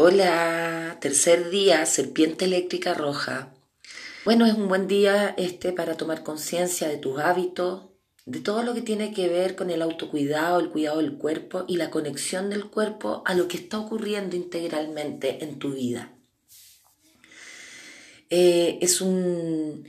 [0.00, 3.52] Hola, tercer día, serpiente eléctrica roja.
[4.24, 7.86] Bueno, es un buen día este para tomar conciencia de tus hábitos,
[8.24, 11.78] de todo lo que tiene que ver con el autocuidado, el cuidado del cuerpo y
[11.78, 16.12] la conexión del cuerpo a lo que está ocurriendo integralmente en tu vida.
[18.30, 19.82] Eh, es, un,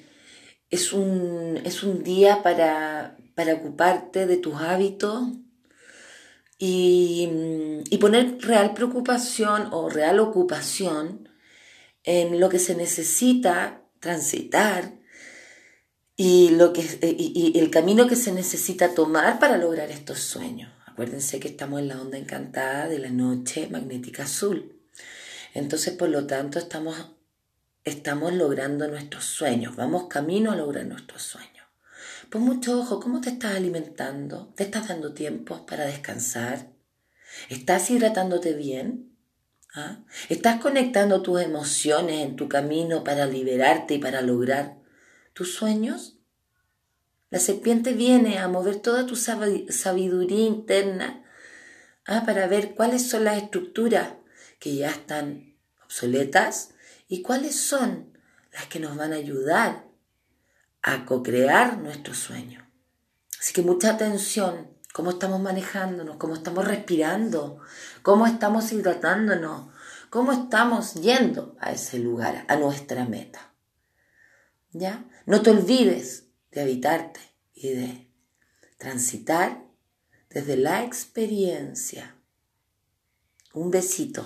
[0.71, 5.21] es, un, es un día para, para ocuparte de tus hábitos,
[6.59, 11.29] y, poner real preocupación o real ocupación
[12.03, 14.93] en lo que se necesita transitar
[16.15, 20.71] y, lo que, y, el camino que se necesita tomar para lograr estos sueños.
[20.85, 24.75] Acuérdense que estamos en la onda encantada de la noche magnética azul.
[25.53, 26.95] Entonces, por lo tanto, estamos,
[27.85, 31.58] estamos logrando nuestros sueños, vamos camino a lograr nuestros sueños.
[32.29, 34.53] Pon mucho ojo, ¿cómo te estás alimentando?
[34.55, 36.67] ¿Te estás dando tiempo para descansar?
[37.49, 39.17] ¿Estás hidratándote bien?
[39.73, 40.03] ¿Ah?
[40.29, 44.77] ¿Estás conectando tus emociones en tu camino para liberarte y para lograr
[45.33, 46.19] tus sueños?
[47.31, 51.23] La serpiente viene a mover toda tu sabiduría interna
[52.05, 52.25] ¿ah?
[52.27, 54.09] para ver cuáles son las estructuras
[54.59, 56.75] que ya están obsoletas
[57.07, 58.15] y cuáles son
[58.53, 59.88] las que nos van a ayudar
[60.81, 62.67] a co-crear nuestro sueño.
[63.39, 67.59] Así que mucha atención, cómo estamos manejándonos, cómo estamos respirando,
[68.01, 69.69] cómo estamos hidratándonos,
[70.09, 73.53] cómo estamos yendo a ese lugar, a nuestra meta.
[74.71, 75.05] ¿Ya?
[75.25, 77.19] No te olvides de habitarte
[77.53, 78.11] y de
[78.77, 79.63] transitar
[80.29, 82.15] desde la experiencia.
[83.53, 84.25] Un besito.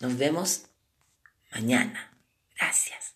[0.00, 0.66] Nos vemos
[1.50, 2.16] mañana.
[2.56, 3.14] Gracias.